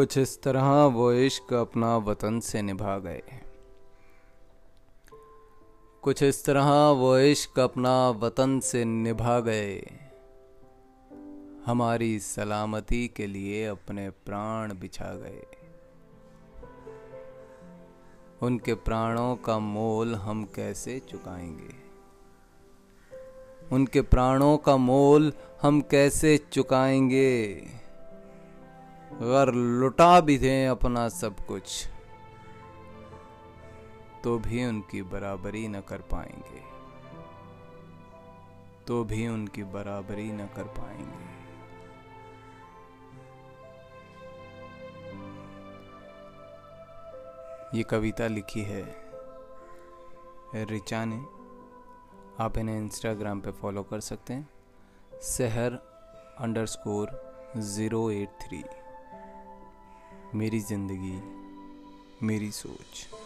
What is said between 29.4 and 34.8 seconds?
लुटा भी दें अपना सब कुछ तो भी